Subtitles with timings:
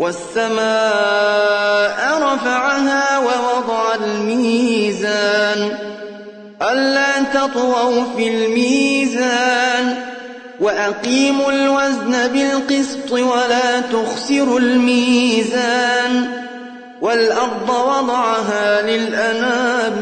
[0.00, 0.60] والسماء
[2.22, 5.72] رفعها ووضع الميزان
[6.62, 9.96] ألا تطغوا في الميزان
[10.60, 16.30] وأقيموا الوزن بالقسط ولا تخسروا الميزان
[17.00, 19.92] والأرض وضعها للأنام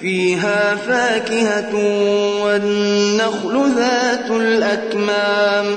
[0.00, 1.74] فيها فاكهة
[2.42, 5.76] والنخل ذات الأكمام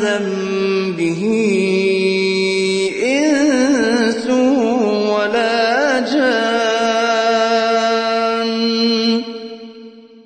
[0.00, 1.22] ذنبه
[3.02, 4.26] إنس
[5.10, 6.36] ولا جان.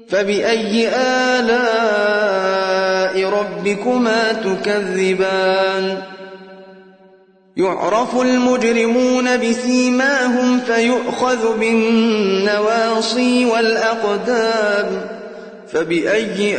[0.09, 1.71] فبأي آلاء
[3.25, 6.03] ربكما تكذبان؟
[7.57, 14.87] يعرف المجرمون بسيماهم فيؤخذ بالنواصي والأقدام.
[15.73, 16.59] فبأي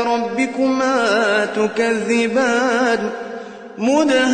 [0.00, 3.10] ربكما تكذبان
[3.78, 4.32] مدهامتان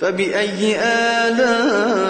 [0.00, 2.08] فبأي آلاء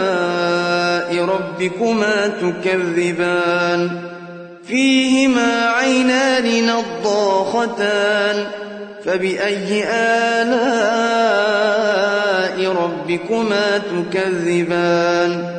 [1.25, 4.01] ربكما تكذبان
[4.69, 8.47] فيهما عينان نضاختان
[9.05, 11.09] فبأي آلاء
[12.73, 15.59] ربكما تكذبان